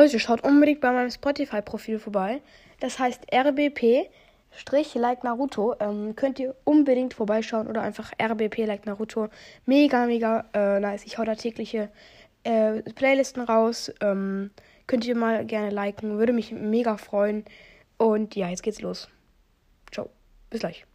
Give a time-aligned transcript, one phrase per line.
[0.00, 2.40] Leute, schaut unbedingt bei meinem Spotify-Profil vorbei.
[2.80, 4.08] Das heißt RBP.
[4.50, 5.74] Strich like Naruto.
[5.78, 9.28] Ähm, könnt ihr unbedingt vorbeischauen oder einfach RBP like Naruto.
[9.66, 11.04] Mega, mega äh, nice.
[11.04, 11.90] Ich hau da tägliche
[12.44, 13.92] äh, Playlisten raus.
[14.00, 14.52] Ähm,
[14.86, 16.16] könnt ihr mal gerne liken.
[16.16, 17.44] Würde mich mega freuen.
[17.98, 19.10] Und ja, jetzt geht's los.
[19.92, 20.08] Ciao.
[20.48, 20.89] Bis gleich.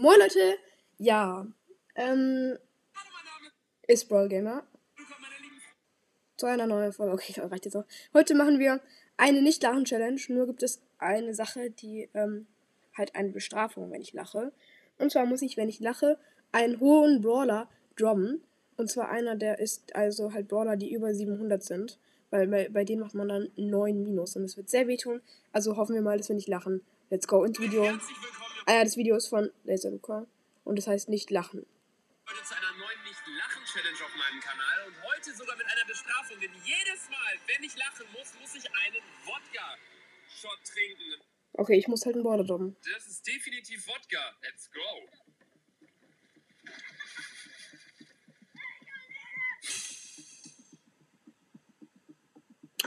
[0.00, 0.56] Moin, Leute.
[0.96, 1.46] Ja,
[1.94, 2.56] ähm,
[3.86, 4.62] ist Brawl Gamer.
[6.38, 7.12] Zu einer neuen Folge.
[7.12, 7.84] Okay, reicht jetzt auch.
[8.14, 8.80] Heute machen wir
[9.18, 10.18] eine Nicht-Lachen-Challenge.
[10.28, 12.46] Nur gibt es eine Sache, die ähm,
[12.96, 14.52] halt eine Bestrafung, wenn ich lache.
[14.96, 16.18] Und zwar muss ich, wenn ich lache,
[16.50, 18.40] einen hohen Brawler droppen.
[18.78, 21.98] Und zwar einer, der ist also halt Brawler, die über 700 sind.
[22.30, 24.34] Weil bei, bei denen macht man dann 9 Minus.
[24.34, 25.20] Und es wird sehr wehtun.
[25.52, 26.80] Also hoffen wir mal, dass wir nicht lachen.
[27.10, 27.84] Let's go ins Video.
[28.70, 30.28] Ah ja, das Video ist von Laser Luca.
[30.62, 31.66] Und das heißt nicht lachen.
[32.28, 34.86] Heute zu einer neuen Nicht-Lachen-Challenge auf meinem Kanal.
[34.86, 36.38] Und heute sogar mit einer Bestrafung.
[36.38, 41.20] Denn jedes Mal, wenn ich lachen muss, muss ich einen Wodka-Shot trinken.
[41.54, 42.76] Okay, ich muss halt einen Border droppen.
[42.94, 44.36] Das ist definitiv Wodka.
[44.40, 44.80] Let's go.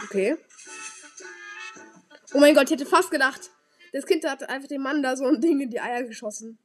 [0.05, 0.37] Okay.
[2.33, 3.51] Oh mein Gott, ich hätte fast gedacht,
[3.93, 6.57] das Kind hat einfach dem Mann da so ein Ding in die Eier geschossen.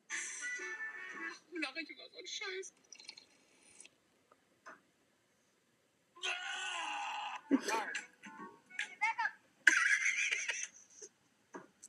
[1.60, 2.74] Lache ich über so einen Scheiß.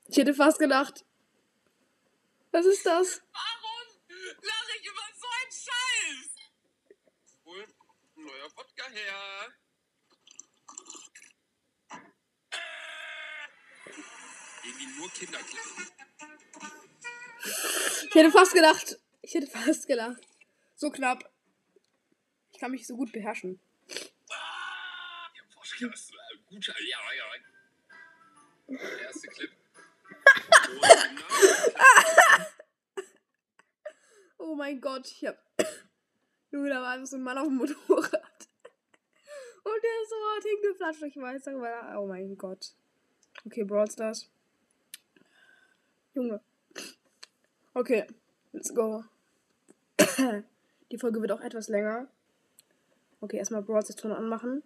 [0.09, 1.05] Ich hätte fast gedacht.
[2.51, 3.21] Was ist das?
[18.19, 18.99] Hätte fast gedacht.
[19.21, 20.27] Ich hätte fast gelacht.
[20.75, 21.29] So knapp.
[22.51, 23.59] Ich kann mich so gut beherrschen.
[26.49, 26.73] Guter.
[26.81, 27.25] Ja, ja.
[28.67, 29.51] Der erste Clip.
[34.37, 35.37] Oh mein Gott, ich hab.
[36.51, 38.47] Junge, da war einfach so ein Mann auf dem Motorrad.
[39.63, 41.03] Und der ist so hart hingeflatscht.
[41.03, 41.99] Ich weiß aber.
[41.99, 42.73] Oh mein Gott.
[43.45, 44.29] Okay, Brawl Stars.
[46.13, 46.41] Junge.
[47.73, 48.05] Okay,
[48.51, 49.03] let's go.
[50.91, 52.07] Die Folge wird auch etwas länger.
[53.21, 54.63] Okay, erstmal Brawl Stars Ton anmachen.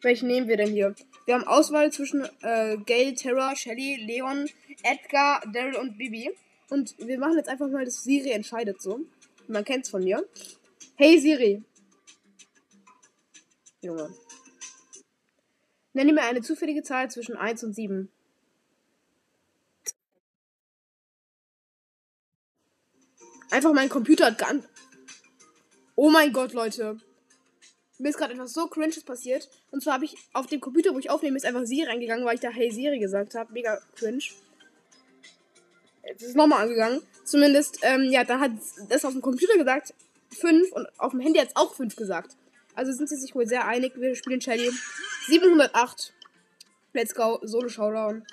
[0.00, 0.94] Welchen nehmen wir denn hier?
[1.26, 4.48] Wir haben Auswahl zwischen äh, Gale, Terra, Shelly, Leon,
[4.82, 6.30] Edgar, Daryl und Bibi.
[6.70, 9.00] Und wir machen jetzt einfach mal, dass Siri entscheidet so.
[9.48, 10.26] Man kennt's von mir.
[10.96, 11.62] Hey Siri.
[13.82, 14.10] Junge.
[15.92, 18.10] Nenne mir eine zufällige Zahl zwischen 1 und 7.
[23.56, 24.66] Einfach mein Computer hat ganz.
[25.94, 27.00] Oh mein Gott, Leute.
[27.96, 29.48] Mir ist gerade etwas so cringes passiert.
[29.70, 32.34] Und zwar habe ich auf dem Computer, wo ich aufnehme, ist einfach Siri reingegangen, weil
[32.34, 33.50] ich da Hey Siri gesagt habe.
[33.54, 34.22] Mega cringe.
[36.06, 37.00] Jetzt ist es nochmal angegangen.
[37.24, 38.50] Zumindest, ähm, ja, da hat
[38.90, 39.94] das auf dem Computer gesagt
[40.38, 42.36] 5 und auf dem Handy hat es auch 5 gesagt.
[42.74, 43.94] Also sind sie sich wohl sehr einig.
[43.96, 44.70] Wir spielen Shelly
[45.28, 46.12] 708.
[46.92, 47.40] Let's go.
[47.42, 48.26] Solo Showdown.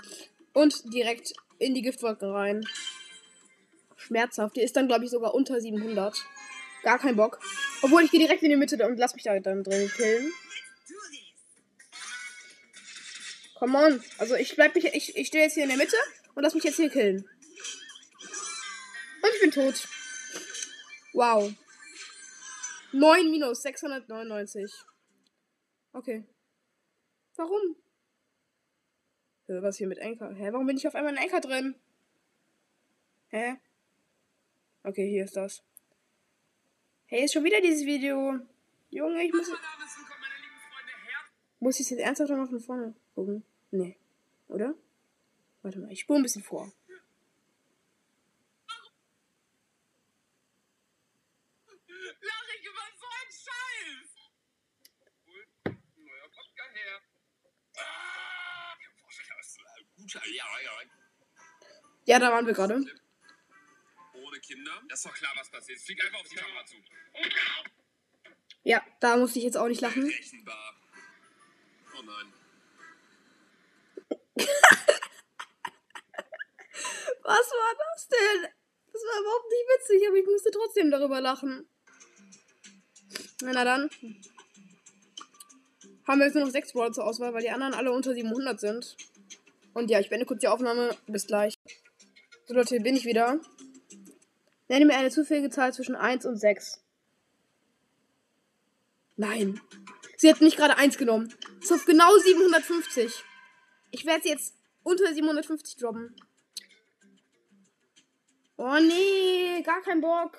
[0.51, 2.65] Und direkt in die Giftwolke rein.
[4.03, 4.55] Schmerzhaft.
[4.55, 6.23] Die ist dann, glaube ich, sogar unter 700.
[6.83, 7.39] Gar kein Bock.
[7.81, 10.31] Obwohl, ich gehe direkt in die Mitte und lass mich da dann drin killen.
[13.55, 14.03] Come on.
[14.17, 15.95] Also ich bleib mich, ich, ich stehe jetzt hier in der Mitte
[16.35, 17.27] und lass mich jetzt hier killen.
[19.21, 19.87] Und ich bin tot.
[21.13, 21.53] Wow.
[22.91, 24.69] 9 minus 699.
[25.93, 26.25] Okay.
[27.35, 27.77] Warum?
[29.47, 30.33] Was hier mit Anker?
[30.33, 31.75] Hä, warum bin ich auf einmal in Anker drin?
[33.29, 33.55] Hä?
[34.85, 35.63] Okay, hier ist das.
[37.05, 38.39] Hey, ist schon wieder dieses Video.
[38.89, 39.49] Junge, ich muss.
[41.59, 43.45] Muss ich jetzt ernsthaft nochmal von vorne gucken?
[43.71, 43.97] Nee.
[44.49, 44.75] Oder?
[45.61, 46.69] Warte mal, ich spule ein bisschen vor.
[52.21, 54.09] lache ich über so einen Scheiß.
[55.95, 57.01] Neuer Wodka her.
[57.77, 58.73] Ah.
[62.05, 62.85] Ja, da waren wir gerade.
[64.33, 64.71] Ohne Kinder.
[64.89, 65.79] Das ist doch klar, was passiert.
[65.79, 66.75] Flieg einfach auf die Kamera zu.
[68.63, 70.05] Ja, da musste ich jetzt auch nicht lachen.
[70.05, 70.75] Rechenbar.
[71.95, 72.33] Oh nein.
[77.21, 78.51] Was war das denn?
[78.91, 81.69] Das war überhaupt nicht witzig, aber ich musste trotzdem darüber lachen.
[83.43, 83.91] Na dann.
[86.07, 88.59] Haben wir jetzt nur noch sechs Brawler zur Auswahl, weil die anderen alle unter 700
[88.59, 88.97] sind.
[89.75, 90.97] Und ja, ich beende kurz die Aufnahme.
[91.05, 91.53] Bis gleich.
[92.45, 93.39] So Leute, hier bin ich wieder.
[94.67, 96.81] Nenne mir eine zufällige Zahl zwischen 1 und 6.
[99.15, 99.61] Nein.
[100.17, 101.33] Sie hat nicht gerade 1 genommen.
[101.61, 103.23] Ist auf genau 750.
[103.91, 106.15] Ich werde sie jetzt unter 750 droppen.
[108.57, 110.37] Oh nee, gar kein Bock.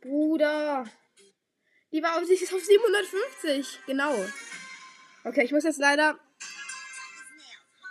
[0.00, 0.84] Bruder.
[1.92, 3.80] Die war auf, sie ist auf 750.
[3.86, 4.14] Genau.
[5.24, 6.18] Okay, ich muss jetzt leider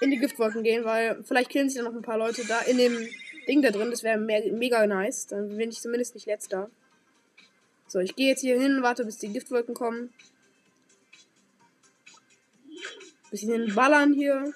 [0.01, 2.77] in die Giftwolken gehen, weil vielleicht killen sich dann noch ein paar Leute da in
[2.77, 3.09] dem
[3.47, 3.91] Ding da drin.
[3.91, 5.27] Das wäre me mega nice.
[5.27, 6.69] Dann bin ich zumindest nicht letzter.
[7.87, 10.13] So, ich gehe jetzt hier hin, warte, bis die Giftwolken kommen.
[13.29, 14.53] Bisschen ballern hier.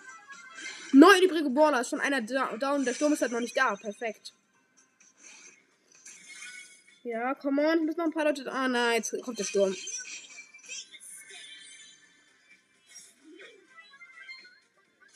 [0.94, 2.86] Neun übrige Baller, schon einer down.
[2.86, 3.76] Der Sturm ist halt noch nicht da.
[3.76, 4.34] Perfekt.
[7.04, 8.52] Ja, come on, müssen noch ein paar Leute.
[8.52, 9.76] Ah, nein, jetzt kommt der Sturm.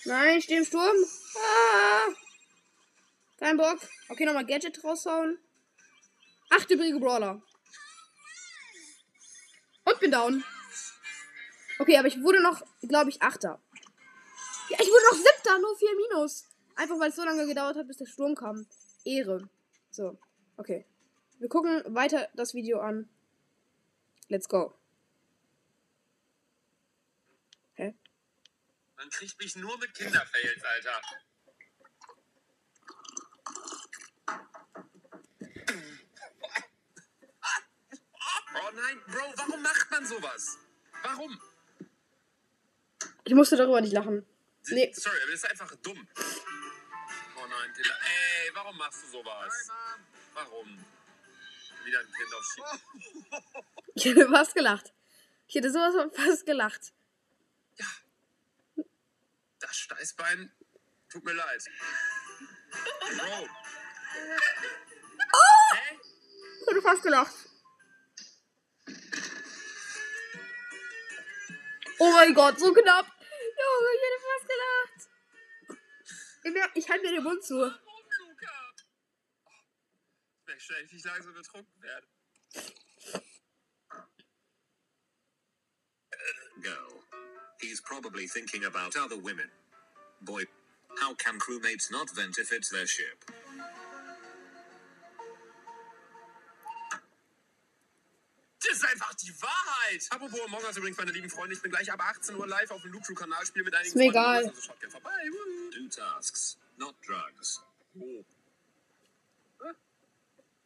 [0.05, 0.95] Nein, ich stehe im Sturm.
[1.35, 2.13] Ah.
[3.41, 3.79] Kein Bock.
[4.07, 5.39] Okay, nochmal Gadget raushauen.
[6.51, 7.41] Acht übrige Brawler.
[9.83, 10.43] Und bin down.
[11.79, 13.59] Okay, aber ich wurde noch, glaube ich, Achter.
[14.69, 16.45] Ja, ich wurde noch Siebter, nur vier Minus.
[16.75, 18.67] Einfach weil es so lange gedauert hat, bis der Sturm kam.
[19.05, 19.49] Ehre.
[19.89, 20.19] So,
[20.57, 20.85] okay.
[21.39, 23.09] Wir gucken weiter das Video an.
[24.27, 24.77] Let's go.
[27.73, 27.95] Hä?
[28.97, 31.01] Man kriegt mich nur mit Kinderfails, Alter.
[38.53, 40.57] Oh nein, Bro, warum macht man sowas?
[41.03, 41.41] Warum?
[43.23, 44.25] Ich musste darüber nicht lachen.
[44.67, 44.91] Nee.
[44.93, 46.07] Sorry, aber das ist einfach dumm.
[46.17, 47.97] Oh nein, Kinder.
[48.03, 49.69] Ey, warum machst du sowas?
[50.33, 50.85] Warum?
[51.85, 53.25] Wieder ein Kind auf Schienen.
[53.93, 54.93] Ich hätte fast gelacht.
[55.47, 56.93] Ich hätte sowas von fast gelacht.
[57.75, 57.85] Ja.
[59.59, 60.49] Das Steißbein
[61.09, 61.65] tut mir leid.
[63.17, 63.49] Bro.
[65.33, 65.75] Oh!
[65.75, 65.99] Hä?
[66.61, 67.35] Ich hätte fast gelacht.
[72.03, 73.05] Oh mein Gott, so knapp.
[73.05, 74.99] Junge, ich hätte fast gelacht.
[76.73, 77.59] Ich halte mir den Mund zu.
[77.59, 77.75] Warum,
[78.19, 78.73] Luca?
[80.39, 82.07] Ich merke schon, ich langsam betrunken werde.
[86.63, 87.03] Girl.
[87.59, 89.51] He's probably thinking about other women.
[90.21, 90.47] Boy,
[90.99, 93.23] how can crewmates not vent if it's their ship?
[99.11, 100.07] Einfach die Wahrheit.
[100.09, 102.81] Apropos Among Us übrigens, meine lieben Freunde, ich bin gleich ab 18 Uhr live auf
[102.81, 104.45] dem Crew Kanal, spiele mit einigen ist mir egal.
[104.47, 105.29] Also schaut gerne vorbei.
[105.71, 107.61] Do tasks, not drugs.
[107.95, 108.25] Oh.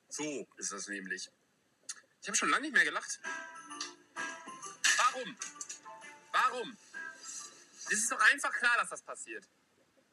[0.09, 1.29] So ist das nämlich.
[2.21, 3.19] Ich habe schon lange nicht mehr gelacht.
[4.97, 5.37] Warum?
[6.31, 6.77] Warum?
[7.87, 9.45] Es ist doch einfach klar, dass das passiert.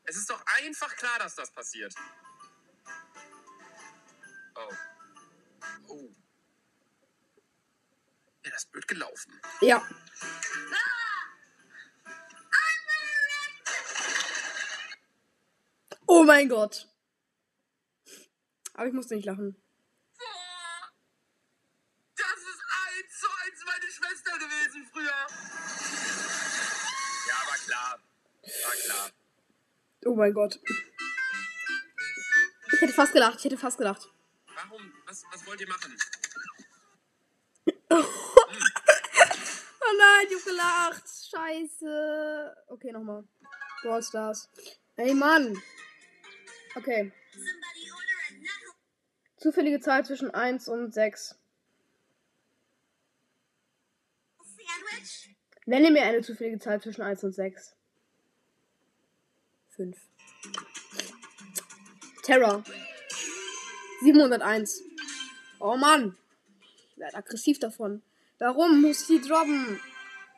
[0.04, 1.94] Es ist doch einfach klar, dass das passiert.
[4.56, 4.72] Oh.
[8.44, 9.40] Ja, das ist blöd gelaufen.
[9.60, 9.86] Ja.
[16.06, 16.88] Oh mein Gott.
[18.74, 19.56] Aber ich musste nicht lachen.
[20.18, 20.92] Boah,
[22.16, 25.26] das ist eins zu eins meine Schwester gewesen früher.
[27.28, 28.00] Ja, war klar.
[28.42, 29.10] War klar.
[30.04, 30.58] Oh mein Gott.
[32.72, 33.38] Ich hätte fast gelacht.
[33.38, 34.10] Ich hätte fast gelacht.
[34.54, 34.92] Warum?
[35.06, 35.96] Was, was wollt ihr machen?
[37.90, 38.04] Oh
[40.22, 41.04] nein, ich hab gelacht.
[41.30, 42.56] Scheiße.
[42.68, 43.24] Okay, nochmal.
[43.82, 44.48] Brawl Stars.
[44.96, 45.60] Ey, Mann.
[46.74, 47.12] Okay.
[49.36, 51.36] Zufällige Zahl zwischen 1 und 6.
[55.64, 57.76] Nenne mir eine zufällige Zahl zwischen 1 und 6.
[59.70, 59.96] 5.
[62.22, 62.62] Terror.
[64.02, 64.82] 701.
[65.60, 66.16] Oh Mann.
[66.90, 68.02] Ich werde aggressiv davon.
[68.38, 69.80] Warum muss die droppen?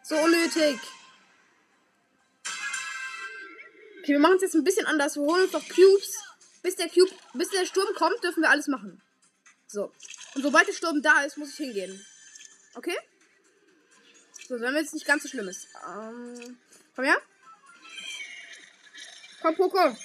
[0.06, 0.78] So unnötig.
[4.00, 5.16] Okay, wir machen es jetzt ein bisschen anders.
[5.16, 6.22] Wir holen uns doch Cubes.
[6.62, 9.00] Bis der Cube, bis der Sturm kommt, dürfen wir alles machen.
[9.66, 9.92] So.
[10.34, 12.04] Und sobald der Sturm da ist, muss ich hingehen.
[12.74, 12.96] Okay?
[14.46, 15.68] So, wenn es nicht ganz so schlimm ist.
[15.88, 16.58] Ähm,
[16.94, 17.16] komm her.
[19.40, 19.96] Komm, Poco.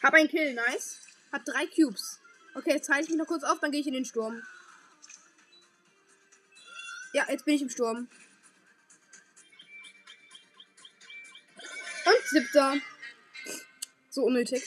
[0.00, 1.00] Hab ein Kill, nice.
[1.32, 2.20] Hat drei Cubes.
[2.54, 4.40] Okay, jetzt halte ich mich noch kurz auf, dann gehe ich in den Sturm.
[7.14, 8.08] Ja, jetzt bin ich im Sturm.
[12.06, 12.76] Und siebter.
[14.10, 14.64] So unnötig.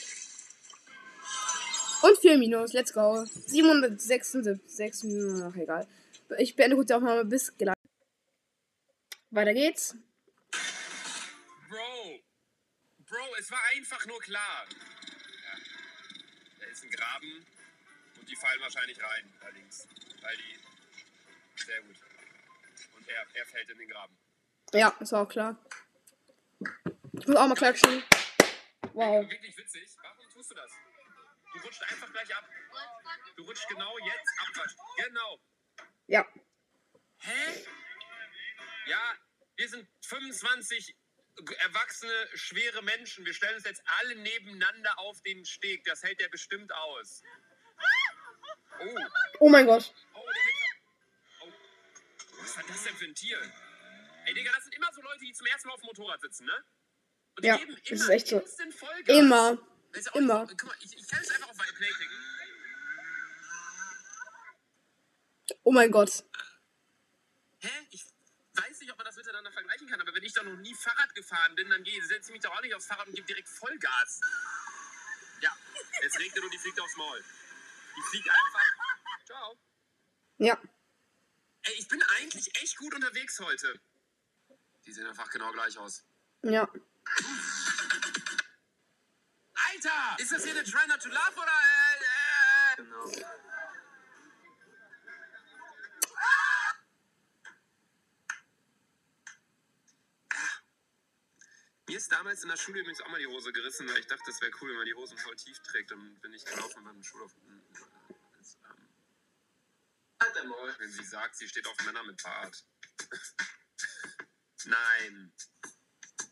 [2.00, 3.26] Und 4 Minus, let's go.
[3.26, 5.86] 776, ach egal.
[6.38, 7.74] Ich beende kurz die Aufnahme bis gleich.
[9.30, 9.94] Weiter geht's.
[11.68, 12.20] Bro.
[13.00, 14.66] Bro, es war einfach nur klar.
[14.70, 15.58] Ja.
[16.60, 17.44] Da ist ein Graben
[18.18, 19.86] und die fallen wahrscheinlich rein, links.
[20.22, 20.58] Weil die.
[21.62, 21.96] Sehr gut.
[23.08, 24.18] Er, er fällt in den Graben.
[24.72, 25.56] Ja, ist auch klar.
[27.12, 28.02] Ich muss auch mal klatschen.
[28.92, 29.28] Wow.
[29.28, 29.88] Wirklich witzig.
[30.02, 30.70] Warum tust du das?
[31.52, 32.44] Du rutscht einfach gleich ab.
[33.36, 34.66] Du rutscht genau jetzt ab.
[35.06, 35.40] Genau.
[36.06, 36.26] Ja.
[37.18, 37.64] Hä?
[38.86, 39.14] Ja,
[39.56, 40.96] wir sind 25
[41.60, 43.24] erwachsene, schwere Menschen.
[43.24, 45.84] Wir stellen uns jetzt alle nebeneinander auf den Steg.
[45.84, 47.22] Das hält der bestimmt aus.
[48.80, 48.98] Oh,
[49.40, 49.92] Oh mein Gott.
[52.40, 53.40] Was war das denn für ein Tier?
[54.26, 56.46] Ey, Digga, das sind immer so Leute, die zum ersten Mal auf dem Motorrad sitzen,
[56.46, 56.64] ne?
[57.36, 58.44] Und die Ja, geben das immer ist echt so.
[59.06, 59.58] Immer.
[60.10, 60.44] Auch Immer.
[60.44, 62.16] Nicht, guck mal, ich, ich kann es einfach auf Play klicken.
[65.62, 66.24] Oh mein Gott.
[67.60, 67.70] Hä?
[67.90, 68.04] Ich
[68.54, 71.14] weiß nicht, ob man das miteinander vergleichen kann, aber wenn ich doch noch nie Fahrrad
[71.14, 74.20] gefahren bin, dann setze ich mich doch auch nicht aufs Fahrrad und gebe direkt Vollgas.
[75.40, 75.56] Ja,
[76.02, 77.24] es regnet und die fliegt aufs Maul.
[77.96, 79.26] Die fliegt einfach.
[79.26, 79.58] Ciao.
[80.38, 80.60] Ja.
[81.68, 83.78] Ey, ich bin eigentlich echt gut unterwegs heute.
[84.86, 86.02] Die sehen einfach genau gleich aus.
[86.42, 86.62] Ja.
[89.52, 90.16] Alter!
[90.18, 92.76] Ist das hier eine Try Not to Laugh oder äh, äh?
[92.76, 93.04] Genau.
[101.86, 104.24] Mir ist damals in der Schule übrigens auch mal die Hose gerissen, weil ich dachte,
[104.26, 105.90] das wäre cool, wenn man die Hosen voll tief trägt.
[105.90, 107.34] Dann bin ich gelaufen beim Schulauf.
[108.38, 108.88] Als, ähm,
[110.18, 110.74] Alter Maul.
[110.78, 112.64] Wenn sie sagt, sie steht auf Männer mit Bart.
[114.64, 115.32] Nein.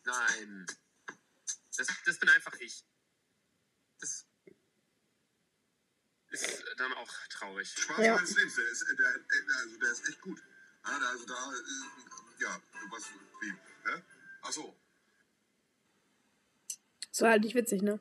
[0.03, 0.65] Nein.
[1.77, 2.85] Das, das bin einfach ich.
[3.99, 4.25] Das
[6.29, 7.69] ist dann auch traurig.
[7.69, 8.15] Spaß Ja.
[8.15, 8.55] meines Lebens.
[8.55, 10.41] Der ist, äh, der, äh, also der ist echt gut.
[10.83, 13.03] Also da, äh, ja, was,
[13.41, 14.03] wie, hä?
[14.41, 14.77] Ach so.
[17.09, 17.99] Das war halt nicht witzig, ne?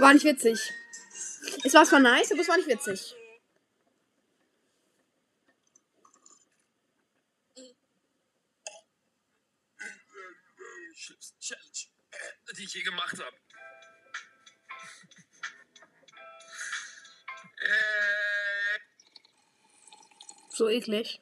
[0.00, 0.72] War nicht witzig.
[1.62, 3.14] Es war zwar nice, aber es war nicht witzig.
[10.94, 11.68] Schlimmste Challenge,
[12.56, 13.36] die ich je gemacht habe.
[20.50, 21.20] So eklig.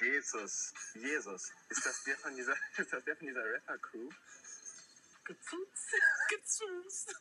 [0.00, 1.52] Jesus, Jesus.
[1.68, 4.08] Ist das der von dieser, ist das der von dieser Rapper-Crew?
[6.28, 7.20] gezust.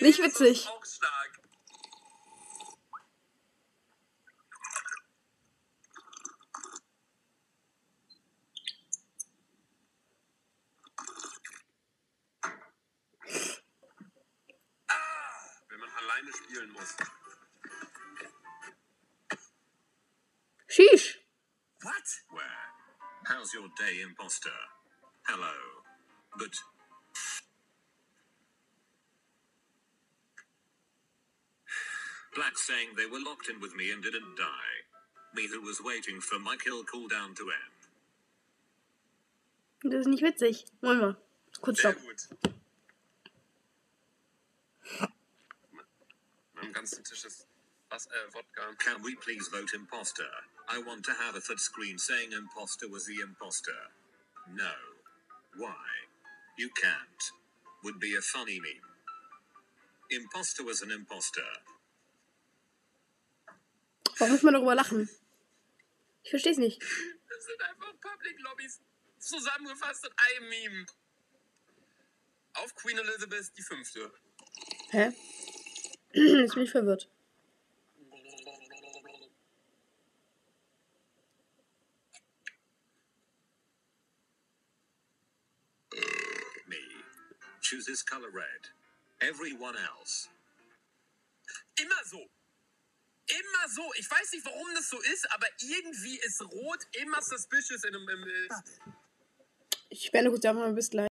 [0.00, 0.66] Nicht Jesus, witzig.
[0.68, 1.40] Auch stark.
[16.32, 16.96] Man alleine spielen muss.
[20.68, 21.18] Sheesh.
[21.82, 22.06] What?
[22.30, 22.44] Where?
[23.24, 24.50] How's your day, imposter?
[25.26, 25.52] Hello.
[26.38, 26.54] But.
[32.34, 34.86] Black saying they were locked in with me and didn't die.
[35.34, 37.78] Me who was waiting for my kill cooldown to end.
[39.84, 40.64] Das ist nicht witzig.
[40.80, 41.16] Wollen wir.
[41.60, 42.61] Kurz Sehr stopp.
[46.72, 47.46] Am ganzen Tisch ist
[47.90, 48.74] was, äh, Wodka.
[48.78, 50.24] Can we please vote imposter?
[50.70, 53.76] I want to have a third screen saying imposter was the imposter.
[54.48, 54.72] No.
[55.58, 55.84] Why?
[56.56, 57.32] You can't.
[57.84, 58.88] Would be a funny meme.
[60.08, 61.44] Imposter was an imposter.
[64.16, 65.10] Warum muss man darüber lachen?
[66.22, 66.80] Ich versteh's nicht.
[66.80, 68.80] Das sind einfach Public Lobbys
[69.18, 70.86] zusammengefasst in einem Meme.
[72.54, 74.10] Auf Queen Elizabeth die fünfte.
[74.90, 75.12] Hä?
[76.14, 77.08] Jetzt bin ich verwirrt.
[86.66, 86.76] Me.
[87.60, 88.72] Chooses color red.
[89.20, 90.28] Everyone else.
[91.80, 92.18] Immer so.
[92.18, 93.82] Immer so.
[93.98, 98.24] Ich weiß nicht, warum das so ist, aber irgendwie ist Rot immer suspicious in einem.
[98.28, 98.48] Äh,
[99.90, 101.11] Ich beende kurz einfach mal bis gleich.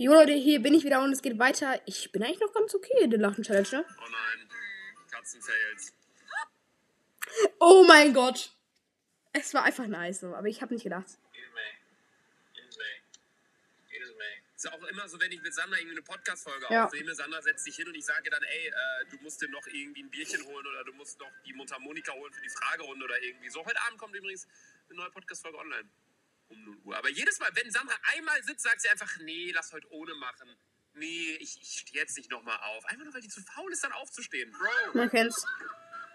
[0.00, 1.78] Jo Leute, hier bin ich wieder und es geht weiter.
[1.84, 3.84] Ich bin eigentlich noch ganz okay in der Lachen-Challenge, ne?
[3.86, 4.48] oh nein.
[5.10, 5.92] Katzenfails.
[7.58, 8.50] Oh mein Gott.
[9.34, 11.18] Es war einfach nice, so, aber ich habe nicht gedacht.
[14.56, 16.86] Ist ja auch immer so, wenn ich mit Sandra irgendwie eine Podcast-Folge Ja.
[16.86, 18.72] aufnehme, Sandra setzt sich hin und ich sage dann, ey, äh,
[19.10, 22.32] du musst dir noch irgendwie ein Bierchen holen oder du musst noch die Mundharmonika holen
[22.32, 23.62] für die Fragerunde oder irgendwie so.
[23.66, 24.48] Heute Abend kommt übrigens
[24.88, 25.90] eine neue Podcast-Folge online.
[26.50, 26.96] Um 0 Uhr.
[26.96, 30.54] Aber jedes Mal, wenn Sandra einmal sitzt, sagt sie einfach, nee, lass heute ohne machen.
[30.94, 32.84] Nee, ich, ich stehe jetzt nicht nochmal auf.
[32.86, 34.50] Einfach nur, weil die zu faul ist, dann aufzustehen.
[34.50, 35.46] Bro, Man kennt's.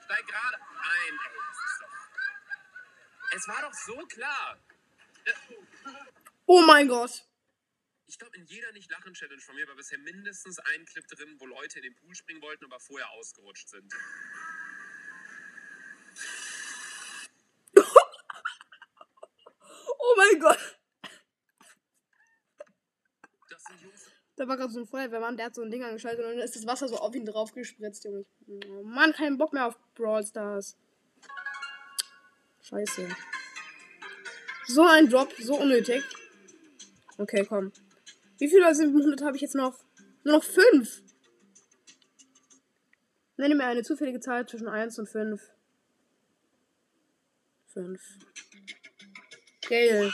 [0.04, 1.14] steig gerade ein.
[1.14, 3.38] Ey, das ist doch...
[3.38, 4.60] Es war doch so klar.
[6.46, 7.26] Oh mein Gott.
[8.08, 11.80] Ich glaube, in jeder Nicht-Lachen-Challenge von mir war bisher mindestens ein Clip drin, wo Leute
[11.80, 13.92] in den Pool springen wollten, aber vorher ausgerutscht sind.
[19.98, 20.80] Oh mein Gott.
[23.50, 24.12] Das sind Jungs.
[24.46, 26.56] Da war gerade so ein Feuerwehrmann, der hat so ein Ding angeschaltet und dann ist
[26.56, 28.26] das Wasser so auf ihn drauf gespritzt, Junge.
[28.48, 30.78] Oh Mann, keinen Bock mehr auf Brawl Stars.
[32.62, 33.08] Scheiße.
[34.68, 36.04] So ein Drop, so unnötig.
[37.18, 37.72] Okay, komm.
[38.38, 39.80] Wie viele 700 habe ich jetzt noch?
[40.24, 41.02] Nur noch 5.
[43.38, 45.42] Nenne mir eine zufällige Zahl zwischen 1 und 5.
[47.74, 48.00] 5.
[49.68, 50.14] Geil.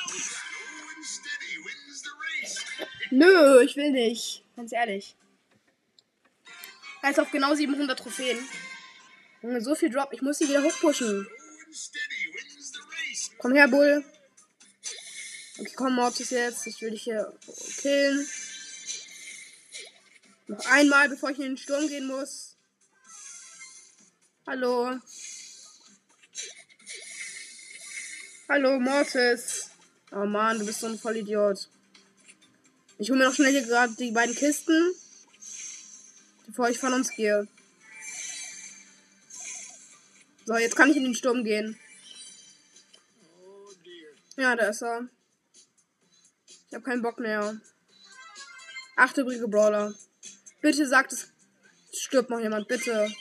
[3.12, 4.44] Nö, ich will nicht.
[4.56, 5.16] Ganz ehrlich.
[7.04, 8.40] Heißt auf genau 700 Trophäen.
[9.42, 10.14] Junge, so viel Drop.
[10.14, 11.28] Ich muss sie wieder hochpushen.
[13.38, 14.06] Komm her, Bull.
[15.60, 16.66] Okay, komm, Mortis jetzt.
[16.68, 17.38] Ich will dich hier
[17.82, 18.28] killen.
[20.48, 22.56] Noch einmal, bevor ich in den Sturm gehen muss.
[24.48, 24.98] Hallo.
[28.48, 29.70] Hallo, Mortis.
[30.12, 31.68] Oh Mann, du bist so ein Vollidiot.
[33.02, 34.94] Ich hole mir noch schnell hier gerade die beiden Kisten,
[36.46, 37.48] bevor ich von uns gehe.
[40.46, 41.80] So, jetzt kann ich in den Sturm gehen.
[44.38, 45.10] Ja, da ist er.
[46.46, 47.60] Ich habe keinen Bock mehr.
[48.98, 49.96] Acht übrige Brawler.
[50.62, 51.32] Bitte sagt es.
[51.92, 53.12] Stirbt noch jemand, bitte.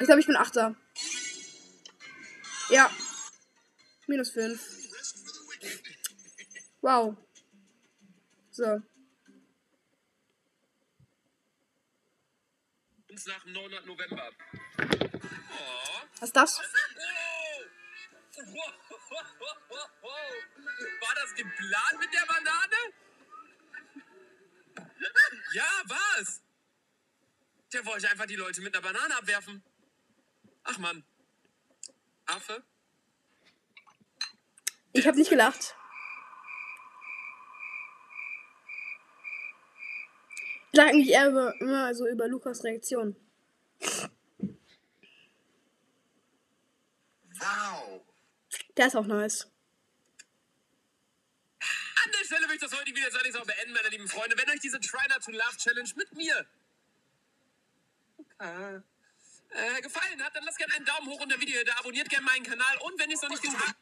[0.00, 0.74] Ich glaube, ich bin Achter.
[2.70, 2.90] Ja.
[4.08, 4.79] Minus 5.
[6.82, 7.16] Wow.
[8.50, 8.82] So.
[13.08, 14.30] Uns nach dem 900 November.
[14.78, 14.84] Oh.
[16.20, 16.58] Was ist das?
[21.00, 22.76] War das geplant mit der Banane?
[25.52, 26.42] Ja, war's.
[27.72, 29.62] Der wollte einfach die Leute mit einer Banane abwerfen.
[30.62, 31.04] Ach Mann.
[32.26, 32.62] Affe?
[34.92, 35.74] Ich habe nicht gelacht.
[40.72, 43.16] Ich lache eigentlich eher über, immer so über Lukas Reaktion.
[47.38, 48.00] Wow.
[48.76, 49.48] Der ist auch nice.
[52.04, 54.36] An der Stelle will ich das heutige Video jetzt allerdings auch beenden, meine lieben Freunde.
[54.38, 56.46] Wenn euch diese Try Not to Love Challenge mit mir
[58.18, 58.80] okay.
[59.50, 62.44] äh, gefallen hat, dann lasst gerne einen Daumen hoch unter Video da, abonniert gerne meinen
[62.44, 63.76] Kanal und wenn ihr es noch nicht getan habt,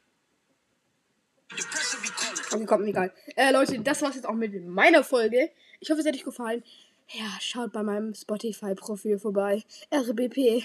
[2.52, 3.12] Okay, kommt mir egal.
[3.36, 5.50] Äh, Leute, das war's jetzt auch mit meiner Folge.
[5.80, 6.62] Ich hoffe, es hat euch gefallen.
[7.10, 9.64] Ja, schaut bei meinem Spotify-Profil vorbei.
[9.92, 10.64] RBP.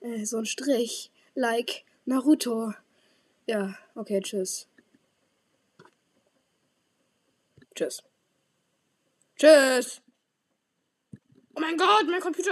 [0.00, 1.10] Äh, so ein Strich.
[1.34, 1.84] Like.
[2.04, 2.72] Naruto.
[3.46, 4.68] Ja, okay, tschüss.
[7.74, 8.02] Tschüss.
[9.36, 10.00] Tschüss.
[11.54, 12.48] Oh mein Gott, mein Computer.